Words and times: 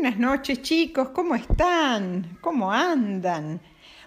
Buenas 0.00 0.20
noches 0.20 0.62
chicos, 0.62 1.08
¿cómo 1.08 1.34
están? 1.34 2.38
¿Cómo 2.40 2.70
andan? 2.70 3.60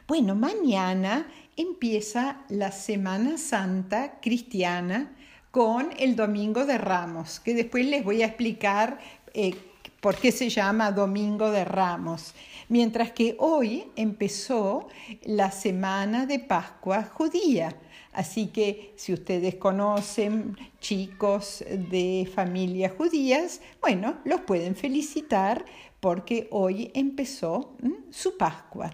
Bueno, 0.07 0.35
mañana 0.35 1.27
empieza 1.57 2.43
la 2.47 2.71
Semana 2.71 3.37
Santa 3.37 4.21
cristiana 4.21 5.13
con 5.51 5.89
el 5.99 6.15
Domingo 6.15 6.65
de 6.65 6.77
Ramos, 6.77 7.41
que 7.41 7.53
después 7.53 7.85
les 7.85 8.05
voy 8.05 8.21
a 8.21 8.27
explicar 8.27 8.99
eh, 9.33 9.53
por 9.99 10.15
qué 10.15 10.31
se 10.31 10.47
llama 10.47 10.93
Domingo 10.93 11.51
de 11.51 11.65
Ramos. 11.65 12.35
Mientras 12.69 13.11
que 13.11 13.35
hoy 13.37 13.91
empezó 13.97 14.87
la 15.23 15.51
Semana 15.51 16.25
de 16.25 16.39
Pascua 16.39 17.03
judía. 17.03 17.75
Así 18.13 18.47
que 18.47 18.93
si 18.95 19.13
ustedes 19.13 19.55
conocen 19.55 20.57
chicos 20.79 21.63
de 21.69 22.29
familias 22.33 22.91
judías, 22.97 23.61
bueno, 23.79 24.17
los 24.25 24.41
pueden 24.41 24.75
felicitar 24.75 25.65
porque 25.99 26.47
hoy 26.51 26.91
empezó 26.93 27.77
su 28.09 28.37
Pascua. 28.37 28.91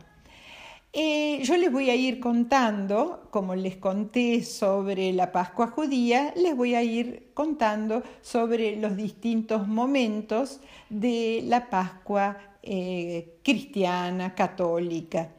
Eh, 0.93 1.43
yo 1.43 1.57
les 1.57 1.71
voy 1.71 1.89
a 1.89 1.95
ir 1.95 2.19
contando, 2.19 3.27
como 3.29 3.55
les 3.55 3.77
conté 3.77 4.43
sobre 4.43 5.13
la 5.13 5.31
Pascua 5.31 5.67
judía, 5.67 6.33
les 6.35 6.55
voy 6.55 6.75
a 6.75 6.81
ir 6.81 7.29
contando 7.33 8.03
sobre 8.21 8.77
los 8.77 8.95
distintos 8.95 9.67
momentos 9.67 10.59
de 10.89 11.43
la 11.45 11.69
Pascua 11.69 12.37
eh, 12.63 13.37
cristiana, 13.43 14.33
católica. 14.33 15.29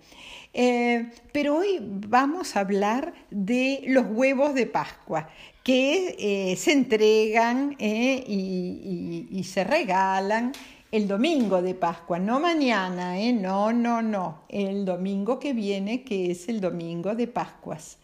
Eh, 0.52 1.10
pero 1.32 1.58
hoy 1.58 1.78
vamos 1.80 2.56
a 2.56 2.60
hablar 2.60 3.12
de 3.30 3.82
los 3.86 4.06
huevos 4.08 4.54
de 4.54 4.66
Pascua, 4.66 5.28
que 5.62 6.16
eh, 6.18 6.56
se 6.56 6.72
entregan 6.72 7.76
eh, 7.78 8.24
y, 8.26 9.44
se 9.44 9.64
regalan 9.64 10.52
el 10.90 11.06
domingo 11.06 11.60
de 11.62 11.74
Pascua, 11.74 12.18
no 12.18 12.40
mañana, 12.40 13.14
no, 13.32 13.72
no, 13.72 14.02
no, 14.02 14.42
el 14.48 14.84
domingo 14.84 15.38
que 15.38 15.52
viene, 15.52 16.02
que 16.02 16.30
es 16.30 16.48
el 16.48 16.60
domingo 16.60 17.14
de 17.14 17.28
Pascuas. 17.28 17.98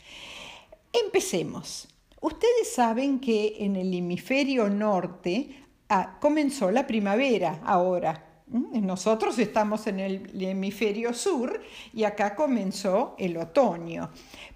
Empecemos. 0.93 1.89
Ustedes 2.21 2.73
saben 2.75 3.19
que 3.21 3.57
en 3.59 3.77
el 3.77 3.93
hemisferio 3.93 4.69
norte 4.69 5.65
ah, 5.89 6.19
comenzó 6.21 6.71
la 6.71 6.87
primavera 6.87 7.61
ahora, 7.65 8.34
nosotros 8.47 9.39
estamos 9.39 9.87
en 9.87 10.01
el 10.01 10.43
hemisferio 10.43 11.15
sur 11.15 11.63
y 11.95 12.05
acá 12.05 12.35
comenzó 12.35 13.15
el 13.19 13.37
otoño. 13.39 14.11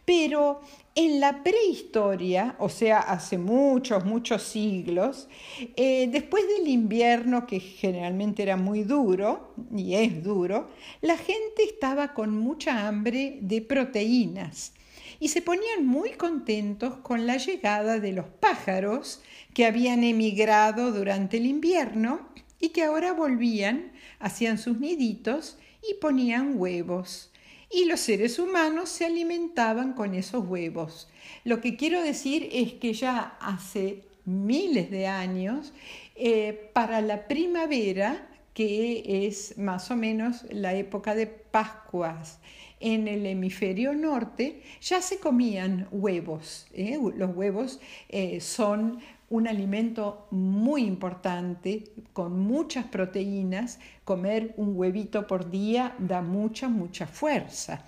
Pero 0.05 0.61
en 0.95 1.21
la 1.21 1.43
prehistoria, 1.43 2.57
o 2.59 2.69
sea, 2.69 2.99
hace 2.99 3.39
muchos, 3.39 4.05
muchos 4.05 4.43
siglos, 4.43 5.29
eh, 5.77 6.09
después 6.11 6.45
del 6.49 6.69
invierno, 6.69 7.47
que 7.47 7.61
generalmente 7.61 8.43
era 8.43 8.57
muy 8.57 8.83
duro, 8.83 9.55
y 9.75 9.95
es 9.95 10.23
duro, 10.23 10.69
la 11.01 11.17
gente 11.17 11.63
estaba 11.65 12.15
con 12.15 12.37
mucha 12.37 12.89
hambre 12.89 13.39
de 13.41 13.63
proteínas 13.63 14.73
y 15.21 15.29
se 15.29 15.43
ponían 15.43 15.87
muy 15.87 16.11
contentos 16.13 16.97
con 16.99 17.27
la 17.27 17.37
llegada 17.37 17.99
de 17.99 18.13
los 18.13 18.27
pájaros 18.27 19.23
que 19.55 19.67
habían 19.67 20.05
emigrado 20.05 20.93
durante 20.93 21.39
el 21.39 21.47
invierno 21.47 22.29
y 22.61 22.71
que 22.71 22.85
ahora 22.85 23.13
volvían, 23.13 23.93
hacían 24.19 24.59
sus 24.59 24.79
niditos 24.79 25.59
y 25.89 25.95
ponían 25.95 26.55
huevos. 26.57 27.31
Y 27.71 27.85
los 27.85 28.01
seres 28.01 28.39
humanos 28.39 28.89
se 28.89 29.05
alimentaban 29.05 29.93
con 29.93 30.15
esos 30.15 30.47
huevos. 30.47 31.09
Lo 31.45 31.61
que 31.61 31.77
quiero 31.77 32.03
decir 32.03 32.49
es 32.53 32.73
que 32.75 32.95
ya 32.95 33.37
hace 33.41 34.05
miles 34.25 34.91
de 34.91 35.07
años, 35.07 35.73
eh, 36.15 36.71
para 36.73 37.01
la 37.01 37.29
primavera, 37.29 38.29
que 38.55 39.27
es 39.27 39.57
más 39.57 39.91
o 39.91 39.97
menos 39.97 40.45
la 40.51 40.75
época 40.75 41.15
de 41.15 41.27
Pascuas, 41.27 42.39
en 42.81 43.09
el 43.09 43.27
hemisferio 43.27 43.95
norte 43.95 44.63
ya 44.81 45.03
se 45.03 45.19
comían 45.19 45.89
huevos. 45.91 46.67
¿eh? 46.73 46.99
Los 47.17 47.35
huevos 47.35 47.81
eh, 48.09 48.41
son 48.41 49.01
un 49.31 49.47
alimento 49.47 50.27
muy 50.31 50.85
importante, 50.85 51.85
con 52.13 52.39
muchas 52.41 52.87
proteínas. 52.87 53.79
Comer 54.05 54.55
un 54.57 54.77
huevito 54.77 55.27
por 55.27 55.51
día 55.51 55.95
da 55.99 56.23
mucha, 56.23 56.69
mucha 56.69 57.07
fuerza. 57.07 57.85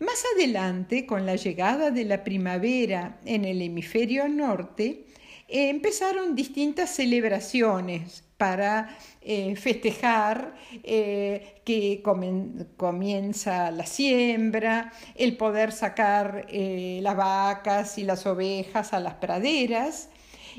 Más 0.00 0.24
adelante, 0.34 1.06
con 1.06 1.26
la 1.26 1.36
llegada 1.36 1.90
de 1.90 2.04
la 2.04 2.24
primavera 2.24 3.20
en 3.24 3.44
el 3.44 3.62
hemisferio 3.62 4.28
norte, 4.28 5.06
eh, 5.48 5.68
empezaron 5.68 6.34
distintas 6.34 6.90
celebraciones 6.90 8.24
para 8.44 8.94
eh, 9.22 9.56
festejar 9.56 10.54
eh, 10.82 11.62
que 11.64 12.02
comienza 12.76 13.70
la 13.70 13.86
siembra, 13.86 14.92
el 15.14 15.38
poder 15.38 15.72
sacar 15.72 16.46
las 16.50 17.16
vacas 17.16 17.96
y 17.96 18.04
las 18.04 18.26
ovejas 18.26 18.92
a 18.92 19.00
las 19.00 19.14
praderas 19.14 20.10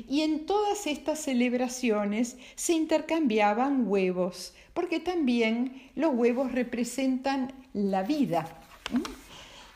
y 0.08 0.22
en 0.22 0.46
todas 0.46 0.88
estas 0.88 1.20
celebraciones 1.20 2.38
se 2.56 2.72
intercambiaban 2.72 3.86
huevos, 3.86 4.52
porque 4.74 4.98
también 4.98 5.90
los 5.94 6.12
huevos 6.12 6.50
representan 6.50 7.52
la 7.72 8.02
vida. 8.02 8.48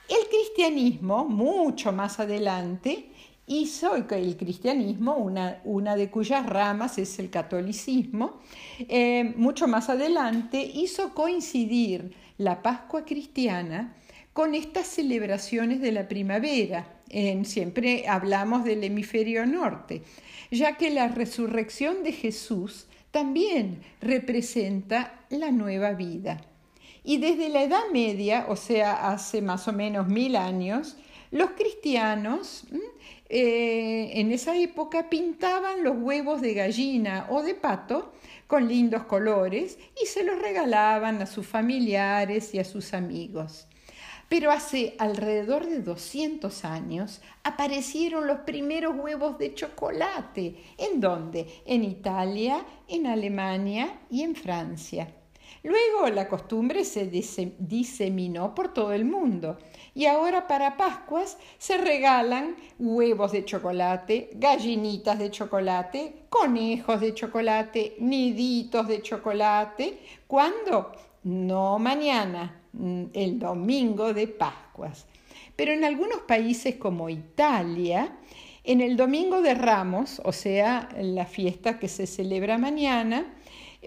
El 0.09 0.29
cristianismo, 0.29 1.27
mucho 1.27 1.93
más 1.93 2.19
adelante, 2.19 3.10
hizo 3.51 3.97
el 3.97 4.37
cristianismo, 4.37 5.17
una, 5.17 5.61
una 5.65 5.97
de 5.97 6.09
cuyas 6.09 6.47
ramas 6.47 6.99
es 6.99 7.19
el 7.19 7.31
catolicismo, 7.31 8.39
eh, 8.79 9.35
mucho 9.37 9.67
más 9.67 9.91
adelante 9.91 10.63
hizo 10.63 11.13
coincidir 11.15 12.15
la 12.39 12.63
Pascua 12.63 13.05
cristiana 13.05 13.97
con 14.33 14.55
estas 14.55 14.87
celebraciones 14.87 15.81
de 15.81 15.91
la 15.91 16.07
primavera. 16.07 17.01
Siempre 17.43 18.07
hablamos 18.07 18.63
del 18.63 18.85
hemisferio 18.85 19.45
norte, 19.45 20.03
ya 20.53 20.77
que 20.77 20.91
la 20.91 21.09
resurrección 21.09 22.05
de 22.05 22.13
Jesús 22.13 22.87
también 23.11 23.83
representa 24.01 25.25
la 25.29 25.51
nueva 25.51 25.95
vida. 25.95 26.41
Y 27.03 27.19
desde 27.19 27.49
la 27.49 27.65
Edad 27.65 27.83
Media, 27.93 28.47
o 28.49 28.55
sea, 28.55 29.11
hace 29.11 29.43
más 29.43 29.67
o 29.67 29.73
menos 29.73 30.07
mil 30.07 30.37
años, 30.37 30.97
los 31.33 31.51
cristianos 31.51 32.65
eh, 33.33 34.11
en 34.19 34.33
esa 34.33 34.57
época 34.57 35.09
pintaban 35.09 35.85
los 35.85 35.97
huevos 35.97 36.41
de 36.41 36.53
gallina 36.53 37.29
o 37.31 37.43
de 37.43 37.55
pato 37.55 38.13
con 38.49 38.67
lindos 38.67 39.05
colores 39.05 39.79
y 40.03 40.07
se 40.07 40.25
los 40.25 40.43
regalaban 40.43 41.23
a 41.23 41.27
sus 41.27 41.47
familiares 41.47 42.53
y 42.55 42.59
a 42.59 42.65
sus 42.65 42.93
amigos. 42.93 43.69
Pero 44.29 44.51
hace 44.51 44.97
alrededor 44.99 45.67
de 45.67 45.79
200 45.81 46.65
años 46.65 47.23
aparecieron 47.45 48.27
los 48.27 48.41
primeros 48.41 48.97
huevos 48.97 49.39
de 49.39 49.55
chocolate. 49.55 50.57
¿En 50.77 51.01
dónde? 51.01 51.63
En 51.67 51.85
Italia, 51.85 52.65
en 52.89 53.07
Alemania 53.07 54.01
y 54.11 54.23
en 54.23 54.35
Francia. 54.35 55.20
Luego 55.63 56.09
la 56.09 56.29
costumbre 56.29 56.85
se 56.85 57.07
diseminó 57.59 58.55
por 58.55 58.73
todo 58.73 58.93
el 58.93 59.05
mundo 59.05 59.59
y 59.95 60.07
ahora 60.07 60.47
para 60.47 60.77
Pascuas 60.77 61.37
se 61.59 61.77
regalan 61.77 62.57
huevos 62.79 63.33
de 63.33 63.45
chocolate, 63.45 64.31
gallinitas 64.35 65.19
de 65.19 65.31
chocolate, 65.31 66.25
conejos 66.31 67.01
de 67.01 67.15
chocolate, 67.15 67.97
niditos 67.99 68.89
de 68.89 69.03
chocolate. 69.03 69.99
¿Cuándo? 70.27 70.93
No 71.25 71.79
mañana, 71.79 72.61
Mm, 72.73 73.07
el 73.15 73.39
domingo 73.39 74.15
de 74.15 74.29
Pascuas. 74.29 75.07
Pero 75.57 75.73
en 75.73 75.85
algunos 75.85 76.21
países 76.21 76.77
como 76.77 77.09
Italia, 77.09 78.17
en 78.63 78.81
el 78.81 78.97
domingo 78.97 79.43
de 79.43 79.55
Ramos, 79.55 80.21
o 80.25 80.33
sea, 80.33 80.89
la 80.97 81.27
fiesta 81.27 81.79
que 81.79 81.89
se 81.89 82.07
celebra 82.07 82.59
mañana, 82.59 83.35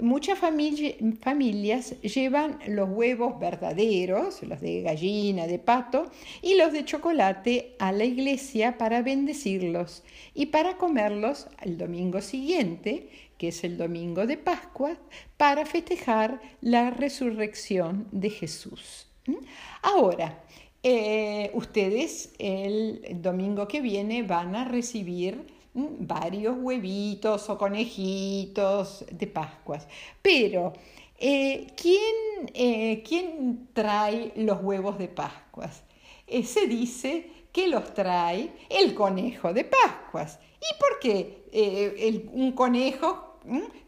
muchas 0.02 0.40
familias 0.40 2.02
llevan 2.02 2.60
los 2.68 2.90
huevos 2.90 3.40
verdaderos, 3.40 4.42
los 4.44 4.60
de 4.62 4.82
gallina, 4.82 5.48
de 5.48 5.60
pato, 5.60 6.12
y 6.42 6.56
los 6.56 6.74
de 6.74 6.86
chocolate 6.86 7.76
a 7.80 7.92
la 7.92 8.06
iglesia 8.06 8.78
para 8.78 9.02
bendecirlos 9.02 10.04
y 10.34 10.48
para 10.48 10.78
comerlos 10.78 11.48
el 11.62 11.78
domingo 11.78 12.22
siguiente, 12.22 13.10
que 13.38 13.50
es 13.50 13.64
el 13.64 13.78
domingo 13.78 14.26
de 14.26 14.38
Pascua, 14.38 14.98
para 15.38 15.66
festejar 15.66 16.42
la 16.62 16.90
resurrección 16.90 18.08
de 18.12 18.30
Jesús. 18.30 19.08
Ahora, 19.82 20.44
eh, 20.82 21.50
ustedes 21.54 22.34
el 22.40 23.22
domingo 23.22 23.68
que 23.68 23.80
viene 23.80 24.24
van 24.24 24.56
a 24.56 24.66
recibir. 24.66 25.53
Varios 25.74 26.56
huevitos 26.60 27.50
o 27.50 27.58
conejitos 27.58 29.06
de 29.12 29.28
Pascuas, 29.28 29.88
pero 30.22 30.74
eh, 31.18 31.68
¿quién, 31.76 32.50
eh, 32.54 33.04
¿quién, 33.08 33.70
trae 33.74 34.34
los 34.36 34.62
huevos 34.62 34.98
de 34.98 35.08
Pascuas? 35.08 35.84
se 36.44 36.68
dice 36.68 37.30
que 37.52 37.68
los 37.68 37.94
trae 37.94 38.52
el 38.70 38.96
conejo 38.96 39.54
de 39.54 39.66
Pascuas. 39.66 40.40
¿Y 40.60 40.80
por 40.80 41.00
qué 41.00 42.30
un 42.34 42.54
conejo 42.54 43.34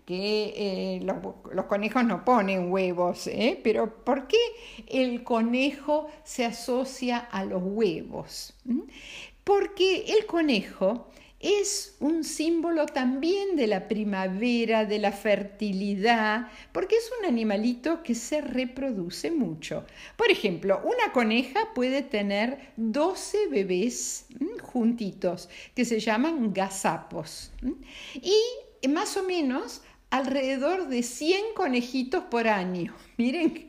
que 0.06 0.54
eh, 0.56 1.02
los, 1.04 1.66
conejos 1.66 2.06
no 2.06 2.24
ponen 2.24 2.72
huevos, 2.72 3.28
¿eh? 3.28 3.60
pero 3.64 4.04
¿por 4.04 4.28
qué 4.28 4.38
el 4.88 5.24
conejo 5.24 6.08
se 6.24 6.46
asocia 6.46 7.18
a 7.18 7.44
los 7.44 7.62
huevos? 7.64 8.54
Porque 9.44 10.06
el 10.08 10.26
conejo 10.28 11.08
es 11.40 11.96
un 12.00 12.24
símbolo 12.24 12.86
también 12.86 13.56
de 13.56 13.68
la 13.68 13.88
primavera, 13.88 14.86
de 14.86 15.00
la 15.00 15.12
fertilidad, 15.12 16.48
porque 16.72 16.96
es 16.96 17.12
un 17.20 17.26
animalito 17.26 18.02
que 18.04 18.16
se 18.16 18.42
reproduce 18.42 19.32
mucho. 19.32 19.86
Por 20.18 20.32
ejemplo, 20.32 20.82
una 20.84 21.12
coneja 21.14 21.74
puede 21.76 22.02
tener 22.02 22.72
12 22.78 23.48
bebés 23.50 24.28
juntitos, 24.62 25.50
que 25.76 25.86
se 25.86 26.00
llaman 26.00 26.54
gazapos. 26.54 27.52
Y 28.16 28.88
más 28.88 29.18
o 29.18 29.24
menos 29.24 29.82
alrededor 30.10 30.88
de 30.88 31.04
100 31.04 31.54
conejitos 31.56 32.24
por 32.26 32.48
año. 32.48 32.96
Miren 33.18 33.68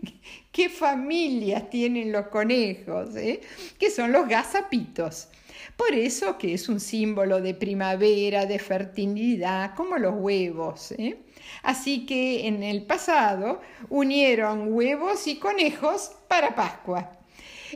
qué 0.53 0.69
familias 0.69 1.69
tienen 1.71 2.13
los 2.13 2.29
conejos, 2.29 3.17
¿eh? 3.17 3.41
que 3.79 3.91
son 3.91 4.13
los 4.13 4.29
gazapitos. 4.29 5.29
Por 5.77 5.93
eso 5.95 6.39
que 6.39 6.55
es 6.55 6.69
un 6.69 6.81
símbolo 6.81 7.41
de 7.41 7.55
primavera, 7.55 8.47
de 8.47 8.59
fertilidad, 8.59 9.75
como 9.75 9.99
los 9.99 10.15
huevos. 10.17 10.93
¿eh? 10.93 11.19
Así 11.63 12.07
que 12.07 12.47
en 12.47 12.63
el 12.63 12.87
pasado 12.87 13.61
unieron 13.89 14.73
huevos 14.73 15.27
y 15.27 15.37
conejos 15.37 16.13
para 16.29 16.55
Pascua. 16.55 17.13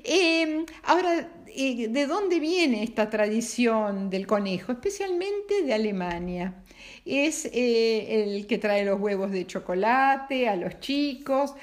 Em, 0.04 0.64
ahora, 0.84 1.28
eh, 1.54 1.88
¿de 1.88 2.06
dónde 2.06 2.40
viene 2.40 2.82
esta 2.82 3.10
tradición 3.10 4.10
del 4.10 4.26
conejo? 4.26 4.72
Especialmente 4.72 5.62
de 5.62 5.74
Alemania. 5.74 6.62
Es 7.04 7.46
eh, 7.46 8.24
el 8.24 8.46
que 8.46 8.58
trae 8.58 8.84
los 8.84 9.00
huevos 9.00 9.30
de 9.30 9.46
chocolate 9.46 10.48
a 10.48 10.56
los 10.56 10.80
chicos. 10.80 11.54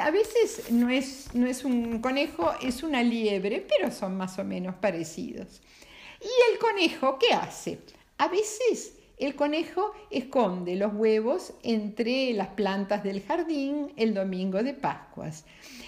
a 0.00 0.10
veces 0.10 0.70
no 0.70 0.88
es, 0.90 1.34
no 1.34 1.46
es 1.46 1.64
un 1.64 2.00
conejo, 2.00 2.52
es 2.62 2.82
una 2.82 3.02
liebre, 3.02 3.66
pero 3.68 3.90
son 3.90 4.16
más 4.16 4.38
o 4.38 4.44
menos 4.44 4.74
parecidos. 4.76 5.60
¿Y 6.20 6.52
el 6.52 6.58
conejo 6.58 7.18
qué 7.18 7.34
hace? 7.34 7.78
A 8.18 8.28
veces 8.28 8.94
el 9.18 9.34
conejo 9.36 9.92
esconde 10.10 10.76
los 10.76 10.92
huevos 10.94 11.54
entre 11.62 12.32
las 12.32 12.48
plantas 12.48 13.02
del 13.04 13.22
jardín 13.22 13.92
el 13.96 14.14
domingo 14.14 14.62
de 14.62 14.74
Pascuas. 14.74 15.44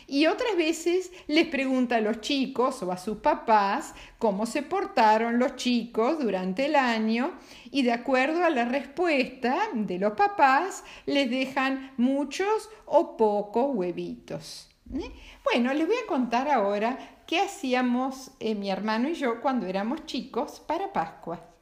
Y 0.06 0.26
otras 0.26 0.56
veces 0.56 1.10
les 1.26 1.46
pregunta 1.46 1.96
a 1.96 2.00
los 2.00 2.20
chicos 2.20 2.82
o 2.82 2.92
a 2.92 2.96
sus 2.96 3.18
papás 3.18 3.94
cómo 4.18 4.46
se 4.46 4.62
portaron 4.62 5.38
los 5.38 5.56
chicos 5.56 6.18
durante 6.18 6.66
el 6.66 6.76
año 6.76 7.32
y 7.70 7.82
de 7.82 7.92
acuerdo 7.92 8.44
a 8.44 8.50
la 8.50 8.66
respuesta 8.66 9.56
de 9.72 9.98
los 9.98 10.12
papás 10.12 10.84
les 11.06 11.30
dejan 11.30 11.92
muchos 11.96 12.68
o 12.84 13.16
pocos 13.16 13.74
huevitos. 13.74 14.68
¿eh? 14.94 15.10
Bueno, 15.44 15.72
les 15.72 15.86
voy 15.86 15.96
a 15.96 16.06
contar 16.06 16.48
ahora 16.50 17.22
qué 17.26 17.40
hacíamos 17.40 18.30
eh, 18.40 18.54
mi 18.54 18.70
hermano 18.70 19.08
y 19.08 19.14
yo 19.14 19.40
cuando 19.40 19.66
éramos 19.66 20.04
chicos 20.04 20.60
para 20.60 20.92
Pascua. 20.92 21.53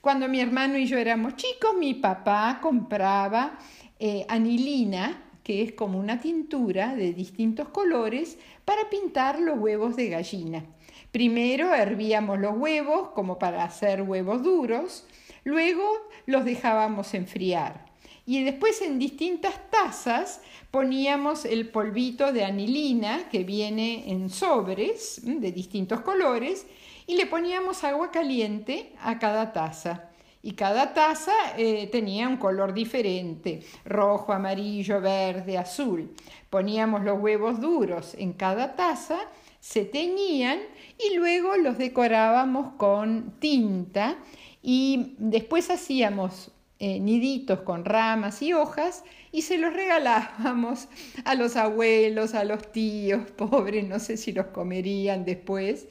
Cuando 0.00 0.28
mi 0.28 0.40
hermano 0.40 0.78
y 0.78 0.86
yo 0.86 0.96
éramos 0.96 1.36
chicos, 1.36 1.74
mi 1.78 1.92
papá 1.92 2.58
compraba 2.62 3.58
eh, 3.98 4.24
anilina, 4.30 5.24
que 5.44 5.62
es 5.62 5.72
como 5.72 5.98
una 5.98 6.18
tintura 6.20 6.94
de 6.94 7.12
distintos 7.12 7.68
colores, 7.68 8.38
para 8.64 8.88
pintar 8.88 9.40
los 9.40 9.58
huevos 9.58 9.96
de 9.96 10.08
gallina. 10.08 10.64
Primero 11.12 11.74
hervíamos 11.74 12.38
los 12.38 12.56
huevos 12.56 13.10
como 13.10 13.38
para 13.38 13.62
hacer 13.62 14.00
huevos 14.00 14.42
duros, 14.42 15.06
luego 15.44 15.84
los 16.24 16.46
dejábamos 16.46 17.12
enfriar 17.12 17.90
y 18.30 18.44
después 18.44 18.80
en 18.80 19.00
distintas 19.00 19.70
tazas 19.70 20.40
poníamos 20.70 21.44
el 21.44 21.68
polvito 21.68 22.32
de 22.32 22.44
anilina 22.44 23.28
que 23.28 23.42
viene 23.42 24.08
en 24.10 24.30
sobres 24.30 25.20
de 25.24 25.50
distintos 25.50 26.02
colores 26.02 26.64
y 27.10 27.14
le 27.14 27.26
poníamos 27.26 27.82
agua 27.82 28.12
caliente 28.12 28.92
a 29.02 29.18
cada 29.18 29.52
taza. 29.52 30.10
Y 30.44 30.52
cada 30.52 30.94
taza 30.94 31.32
eh, 31.58 31.88
tenía 31.90 32.28
un 32.28 32.36
color 32.36 32.72
diferente, 32.72 33.64
rojo, 33.84 34.32
amarillo, 34.32 35.00
verde, 35.00 35.58
azul. 35.58 36.14
Poníamos 36.50 37.02
los 37.02 37.18
huevos 37.18 37.60
duros 37.60 38.14
en 38.16 38.32
cada 38.32 38.76
taza, 38.76 39.18
se 39.58 39.84
teñían 39.84 40.60
y 40.98 41.16
luego 41.16 41.56
los 41.56 41.78
decorábamos 41.78 42.74
con 42.76 43.40
tinta 43.40 44.16
y 44.62 45.16
después 45.18 45.68
hacíamos 45.68 46.52
eh, 46.78 47.00
niditos 47.00 47.62
con 47.62 47.84
ramas 47.84 48.40
y 48.40 48.52
hojas 48.52 49.02
y 49.32 49.42
se 49.42 49.58
los 49.58 49.72
regalábamos 49.72 50.86
a 51.24 51.34
los 51.34 51.56
abuelos, 51.56 52.34
a 52.34 52.44
los 52.44 52.70
tíos, 52.70 53.28
pobres, 53.36 53.84
no 53.88 53.98
sé 53.98 54.16
si 54.16 54.30
los 54.30 54.46
comerían 54.46 55.24
después. 55.24 55.88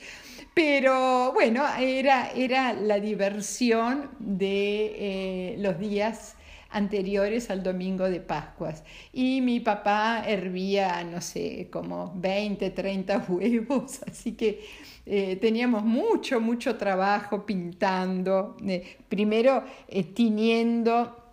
Pero 0.61 1.31
bueno, 1.31 1.63
era, 1.79 2.31
era 2.31 2.73
la 2.73 2.99
diversión 2.99 4.09
de 4.19 5.53
eh, 5.53 5.55
los 5.57 5.79
días 5.79 6.35
anteriores 6.69 7.49
al 7.49 7.63
domingo 7.63 8.09
de 8.09 8.19
Pascuas. 8.19 8.83
Y 9.13 9.39
mi 9.39 9.61
papá 9.61 10.21
hervía, 10.27 11.01
no 11.05 11.21
sé, 11.21 11.69
como 11.71 12.11
20, 12.13 12.71
30 12.71 13.25
huevos, 13.29 14.01
así 14.05 14.33
que 14.33 14.65
eh, 15.05 15.37
teníamos 15.37 15.85
mucho, 15.85 16.41
mucho 16.41 16.75
trabajo 16.75 17.45
pintando, 17.45 18.57
eh, 18.67 18.97
primero 19.07 19.63
eh, 19.87 20.03
tiñendo 20.03 21.23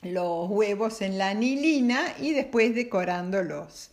los 0.00 0.48
huevos 0.48 1.02
en 1.02 1.18
la 1.18 1.28
anilina 1.28 2.14
y 2.22 2.30
después 2.30 2.74
decorándolos. 2.74 3.90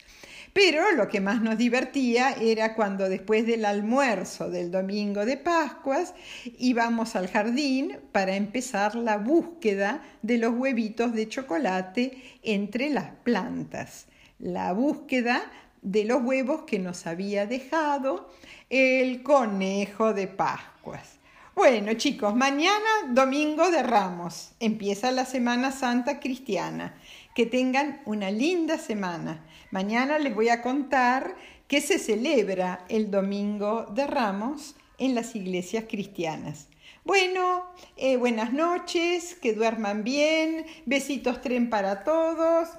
Pero 0.62 0.92
lo 0.92 1.08
que 1.08 1.22
más 1.22 1.42
nos 1.42 1.58
divertía 1.58 2.34
era 2.34 2.76
cuando 2.76 3.08
después 3.08 3.48
del 3.48 3.64
almuerzo 3.64 4.50
del 4.50 4.72
domingo 4.72 5.26
de 5.26 5.38
Pascuas 5.38 6.14
íbamos 6.58 7.16
al 7.16 7.30
jardín 7.30 7.98
para 8.12 8.36
empezar 8.36 8.96
la 8.96 9.16
búsqueda 9.16 10.04
de 10.22 10.38
los 10.38 10.54
huevitos 10.54 11.14
de 11.14 11.30
chocolate 11.30 12.22
entre 12.44 12.90
las 12.90 13.10
plantas. 13.24 14.08
La 14.38 14.74
búsqueda 14.74 15.50
de 15.82 16.04
los 16.04 16.24
huevos 16.24 16.64
que 16.64 16.78
nos 16.78 17.08
había 17.08 17.46
dejado 17.46 18.30
el 18.70 19.24
conejo 19.24 20.14
de 20.14 20.28
Pascuas. 20.28 21.20
Bueno 21.56 21.94
chicos, 21.94 22.36
mañana 22.36 22.90
domingo 23.10 23.72
de 23.72 23.82
Ramos, 23.84 24.52
empieza 24.60 25.12
la 25.12 25.24
Semana 25.24 25.72
Santa 25.72 26.20
Cristiana. 26.20 26.96
Que 27.36 27.46
tengan 27.46 28.02
una 28.06 28.32
linda 28.32 28.78
semana. 28.78 29.46
Mañana 29.72 30.20
les 30.20 30.34
voy 30.34 30.50
a 30.50 30.62
contar 30.62 31.36
qué 31.68 31.82
se 31.82 32.00
celebra 32.00 32.86
el 32.90 33.12
domingo 33.12 33.86
de 33.94 34.08
Ramos 34.08 34.76
en 34.98 35.16
las 35.16 35.36
iglesias 35.36 35.86
cristianas. 35.88 36.68
Bueno, 37.06 37.64
eh, 37.98 38.18
buenas 38.18 38.54
noches, 38.54 39.36
que 39.36 39.54
duerman 39.54 40.04
bien, 40.04 40.66
besitos 40.86 41.42
tren 41.42 41.70
para 41.70 42.04
todos. 42.04 42.70